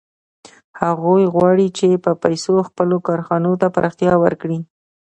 هغوی 0.81 1.23
غواړي 1.33 1.67
چې 1.77 1.87
په 2.03 2.11
پیسو 2.23 2.55
خپلو 2.67 2.97
کارخانو 3.07 3.51
ته 3.61 3.67
پراختیا 3.75 4.13
ورکړي 4.23 4.59